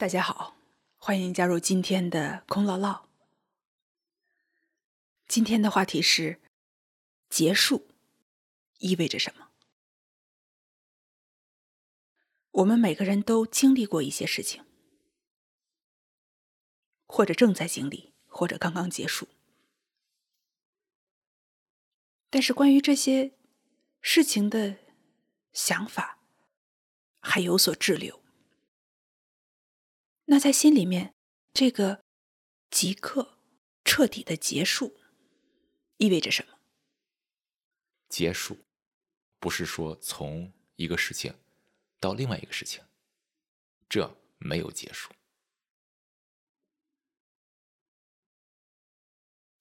[0.00, 0.56] 大家好，
[0.96, 3.06] 欢迎加入今天的空唠唠。
[5.28, 6.40] 今天的话题是：
[7.28, 7.86] 结束
[8.78, 9.50] 意味着什么？
[12.52, 14.64] 我们每个人都经历过一些事情，
[17.04, 19.28] 或者正在经历，或者刚刚结束。
[22.30, 23.34] 但是关于这些
[24.00, 24.78] 事情的
[25.52, 26.20] 想法
[27.20, 28.18] 还有所滞留。
[30.30, 31.16] 那在心里面，
[31.52, 32.04] 这个
[32.70, 33.36] 即刻、
[33.84, 34.96] 彻底的结束
[35.96, 36.60] 意味着什么？
[38.08, 38.64] 结束
[39.40, 41.36] 不是说从一个事情
[41.98, 42.84] 到另外一个事情，
[43.88, 45.12] 这没有结束。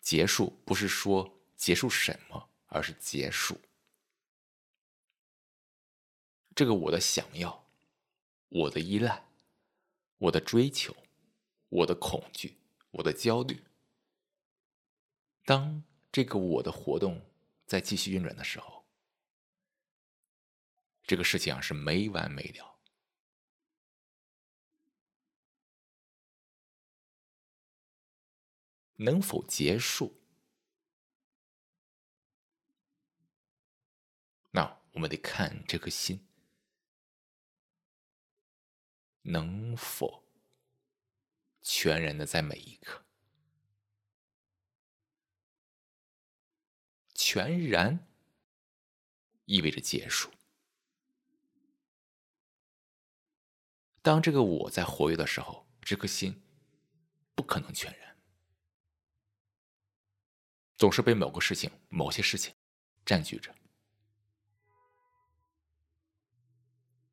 [0.00, 3.60] 结束不是说结束什么，而是结束
[6.56, 7.68] 这个我的想要，
[8.48, 9.25] 我的依赖。
[10.18, 10.96] 我的追求，
[11.68, 12.58] 我的恐惧，
[12.90, 13.64] 我的焦虑。
[15.44, 17.30] 当这个我的活动
[17.66, 18.86] 在继续运转的时候，
[21.02, 22.80] 这个事情啊是没完没了。
[28.98, 30.22] 能否结束？
[34.52, 36.25] 那我们得看这颗心。
[39.28, 40.24] 能否
[41.60, 43.04] 全然的在每一刻？
[47.12, 48.06] 全然
[49.46, 50.30] 意味着结束。
[54.00, 56.40] 当这个我在活跃的时候，这颗心
[57.34, 58.16] 不可能全然，
[60.76, 62.54] 总是被某个事情、某些事情
[63.04, 63.52] 占据着，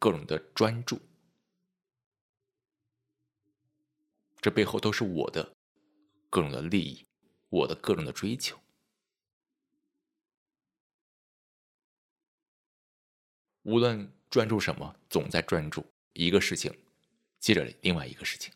[0.00, 1.00] 各种的专注。
[4.40, 5.54] 这背后都是我的
[6.30, 7.06] 各种的利益，
[7.48, 8.58] 我的各种的追求。
[13.62, 15.84] 无论专注什么，总在专注
[16.14, 16.74] 一个事情，
[17.38, 18.52] 接着另外一个事情。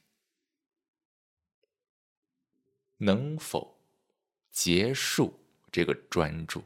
[2.97, 3.76] 能否
[4.50, 5.38] 结束
[5.70, 6.64] 这个专注？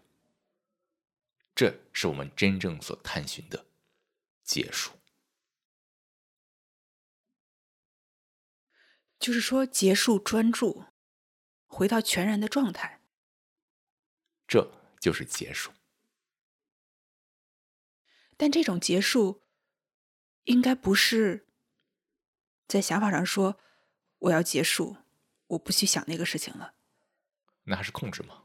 [1.54, 3.66] 这是我们真正所探寻的
[4.44, 4.97] 结束。
[9.18, 10.84] 就是说，结束专注，
[11.66, 13.00] 回到全然的状态，
[14.46, 15.72] 这就是结束。
[18.36, 19.42] 但这种结束，
[20.44, 21.48] 应该不是
[22.68, 23.58] 在想法上说
[24.18, 24.96] 我要结束，
[25.48, 26.74] 我不去想那个事情了。
[27.64, 28.42] 那还是控制吗？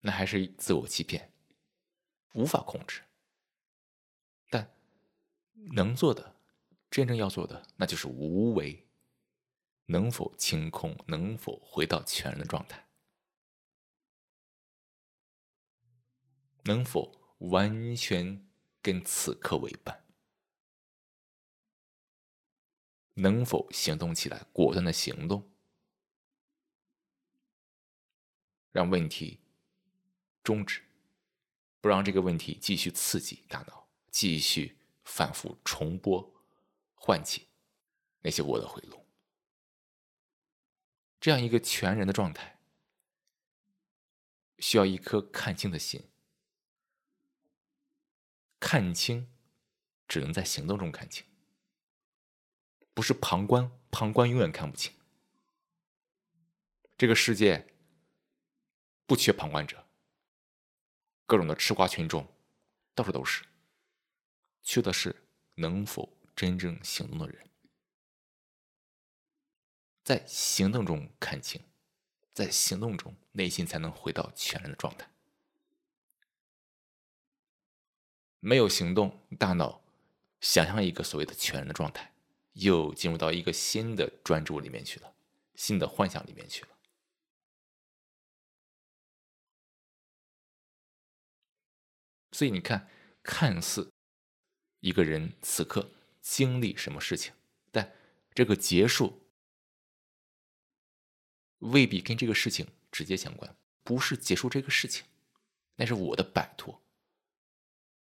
[0.00, 1.32] 那还是自我欺骗，
[2.32, 3.02] 无法控制。
[4.50, 4.74] 但
[5.74, 6.34] 能做的，
[6.90, 8.86] 真正要做的，那就是无为。
[9.90, 10.96] 能否清空？
[11.08, 12.86] 能否回到全然的状态？
[16.62, 18.48] 能否完全
[18.80, 20.06] 跟此刻为伴？
[23.14, 24.46] 能否行动起来？
[24.52, 25.50] 果断的行动，
[28.70, 29.40] 让问题
[30.44, 30.84] 终止，
[31.80, 36.32] 不让这个问题继续刺激大脑，继续反复重播，
[36.94, 37.48] 唤起
[38.22, 39.04] 那些我的回路。
[41.20, 42.58] 这样一个全人的状态，
[44.58, 46.08] 需要一颗看清的心。
[48.58, 49.30] 看清，
[50.08, 51.26] 只能在行动中看清，
[52.94, 54.94] 不是旁观，旁观永远看不清。
[56.96, 57.66] 这个世界
[59.06, 59.86] 不缺旁观者，
[61.26, 62.26] 各种的吃瓜群众
[62.94, 63.44] 到处都是，
[64.62, 65.24] 缺的是
[65.56, 67.49] 能否真正行动的人。
[70.02, 71.62] 在行动中看清，
[72.32, 75.08] 在行动中内心才能回到全然的状态。
[78.40, 79.82] 没有行动，大脑
[80.40, 82.12] 想象一个所谓的全然的状态，
[82.54, 85.14] 又进入到一个新的专注里面去了，
[85.54, 86.68] 新的幻想里面去了。
[92.32, 92.88] 所以你看，
[93.22, 93.92] 看似
[94.80, 95.90] 一个人此刻
[96.22, 97.34] 经历什么事情，
[97.70, 97.92] 但
[98.34, 99.20] 这个结束。
[101.60, 105.06] 未必跟这个事情直接相关，不是结束这个事情，
[105.76, 106.82] 那是我的摆脱，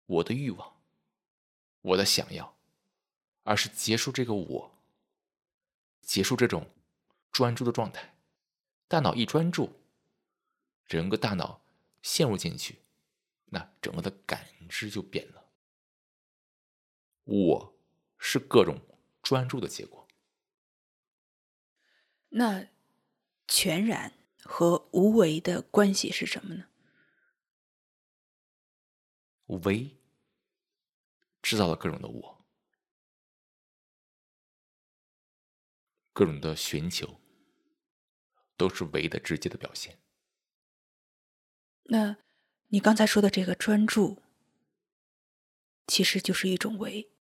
[0.06, 0.82] 我的欲望，
[1.82, 2.56] 我的想要，
[3.44, 4.78] 而是结束这个我，
[6.02, 6.70] 结束这种
[7.32, 8.16] 专注的状态。
[8.88, 9.80] 大脑一专注，
[10.86, 11.62] 整个大脑
[12.02, 12.80] 陷入进去，
[13.46, 15.46] 那整个的感知就变了。
[17.24, 17.76] 我
[18.18, 18.80] 是各种
[19.22, 20.08] 专注的结果。
[22.30, 22.68] 那
[23.48, 24.14] 全然
[24.44, 26.66] 和无为的关系是什么呢？
[29.48, 29.98] 为
[31.42, 32.46] 制造了各种的我，
[36.12, 37.22] 各种的寻求，
[38.58, 40.00] 都是为的直接的表现。
[41.84, 42.18] 那
[42.70, 44.24] 你刚才说的这个专注，
[45.86, 47.12] 其实就是一种为。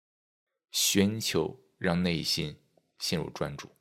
[0.70, 2.62] 寻求让内心
[2.98, 3.76] 陷入专注，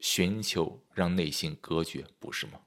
[0.00, 2.66] 寻求让内心隔绝，不是吗？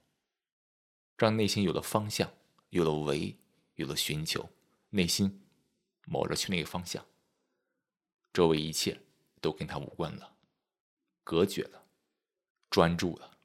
[1.16, 2.32] 让内心有了方向，
[2.70, 3.36] 有了为，
[3.74, 4.48] 有了寻求，
[4.90, 5.44] 内心
[6.06, 7.04] 卯着去那个方向，
[8.32, 9.00] 周围一切
[9.40, 10.36] 都跟他无关了，
[11.24, 11.88] 隔绝了，
[12.70, 13.38] 专注了，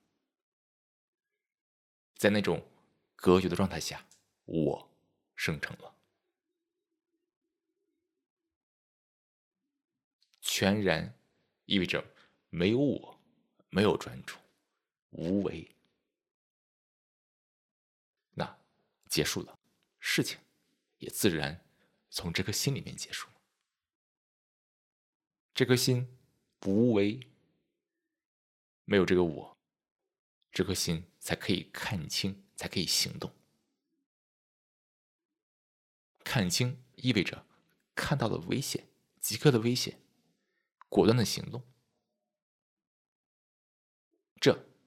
[2.15, 2.63] 在那种
[3.15, 4.05] 隔绝的状态下，
[4.45, 4.89] 我
[5.35, 5.95] 生成了。
[10.41, 11.17] 全然
[11.65, 12.05] 意味着
[12.49, 13.19] 没有我，
[13.73, 14.37] 没有专注，
[15.09, 15.67] 无为。
[18.35, 18.59] 那
[19.09, 19.57] 结束了，
[19.99, 20.39] 事情
[20.99, 21.65] 也自然
[22.11, 23.33] 从这颗心里面结束了。
[25.55, 26.07] 这颗心
[26.67, 27.27] 无为，
[28.85, 29.57] 没有这个我，
[30.51, 33.33] 这颗心才可以看清，才可以行动。
[36.23, 37.47] 看清意味着
[37.95, 38.87] 看到了危险，
[39.19, 39.99] 即刻的危险。
[40.89, 41.63] 果断的行动，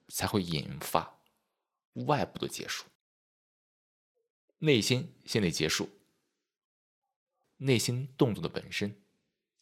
[0.08, 1.20] 才会引发
[2.06, 2.86] 外部的结束。
[4.58, 5.88] 内心先得结束，
[7.58, 9.02] 内心动作的本身，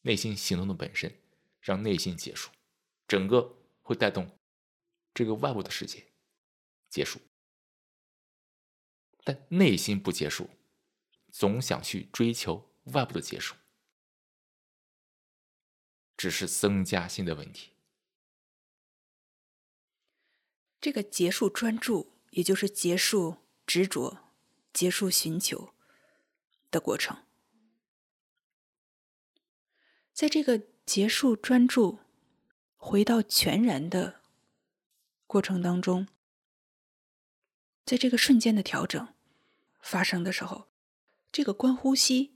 [0.03, 1.21] 内心行动的本身，
[1.61, 2.51] 让内心结束，
[3.09, 4.39] 整个会带动
[5.13, 6.07] 这个外部的世界
[6.89, 7.21] 结束。
[9.25, 10.51] 但内心不结束，
[11.33, 13.57] 总想去追求外部的结束。
[16.17, 17.74] 只是增加新的问题。
[20.85, 24.19] 这个结束专注，也就是结束执着、
[24.71, 25.73] 结束寻求
[26.71, 27.25] 的过程。
[30.13, 32.01] 在这个结束专注、
[32.77, 34.21] 回到全然的
[35.27, 36.07] 过程当中，
[37.87, 39.15] 在这个瞬间的调整
[39.81, 40.69] 发生的时候，
[41.33, 42.35] 这个观呼吸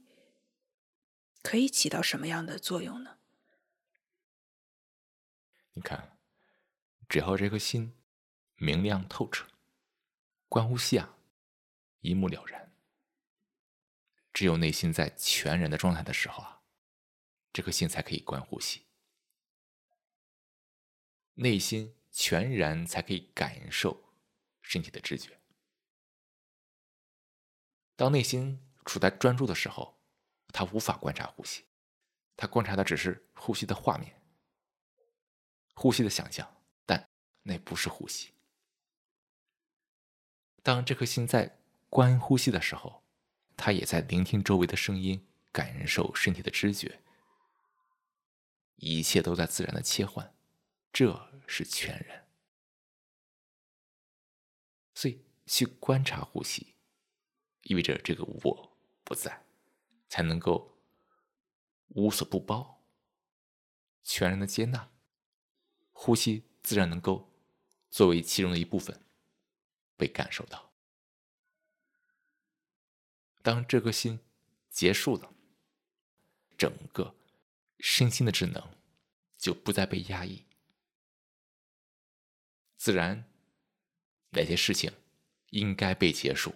[1.42, 3.18] 可以起到什么样的作用呢？
[5.74, 6.18] 你看，
[7.06, 7.92] 只要这颗心
[8.58, 9.46] 明亮透彻，
[10.48, 11.16] 观呼吸啊，
[12.00, 12.72] 一目了然。
[14.32, 16.60] 只有内心在全然的状态的时候啊，
[17.52, 18.86] 这颗心才可以观呼吸。
[21.34, 24.12] 内心全然才可以感受
[24.60, 25.40] 身体的知觉。
[27.94, 30.00] 当内心处在专注的时候，
[30.48, 31.64] 他无法观察呼吸，
[32.36, 34.20] 他观察的只是呼吸的画面。
[35.74, 37.08] 呼吸的想象，但
[37.42, 38.32] 那不是呼吸。
[40.68, 41.56] 当这颗心在
[41.88, 43.02] 观呼吸的时候，
[43.56, 47.00] 他也在聆听周围的声音，感受身体的知觉，
[48.76, 50.34] 一切都在自然的切换，
[50.92, 52.26] 这是全然。
[54.94, 56.74] 所以，去观察呼吸，
[57.62, 59.44] 意味着这个我不在，
[60.10, 60.76] 才能够
[61.94, 62.82] 无所不包，
[64.04, 64.90] 全然的接纳。
[65.94, 67.32] 呼吸自然能够
[67.88, 69.02] 作为其中的一部分
[69.98, 70.72] 被感受到。
[73.42, 74.20] 当这颗心
[74.70, 75.34] 结束了，
[76.56, 77.14] 整个
[77.80, 78.76] 身心的智能
[79.36, 80.44] 就不再被压抑，
[82.76, 83.30] 自然
[84.30, 84.92] 哪些事情
[85.50, 86.54] 应该被结束，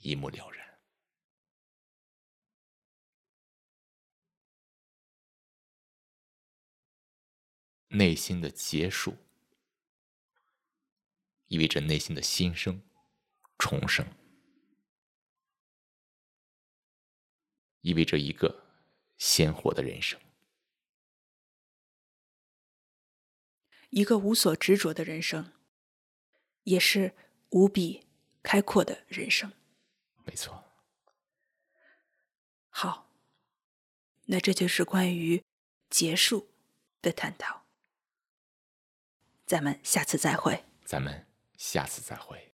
[0.00, 0.58] 一目了然。
[7.90, 9.16] 内心的结束，
[11.48, 12.82] 意味着内心的新生、
[13.58, 14.06] 重生，
[17.80, 18.64] 意味着一个
[19.16, 20.20] 鲜活的人生，
[23.90, 25.52] 一个无所执着的人生，
[26.64, 27.14] 也是
[27.50, 28.06] 无比
[28.42, 29.52] 开阔的人生。
[30.24, 30.64] 没错。
[32.68, 33.10] 好，
[34.26, 35.42] 那这就是关于
[35.88, 36.50] 结束
[37.00, 37.64] 的探讨。
[39.46, 40.64] 咱们下次再会。
[40.84, 41.26] 咱们
[41.58, 42.47] 下次再会。